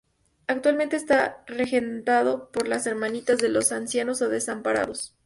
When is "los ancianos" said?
3.49-4.17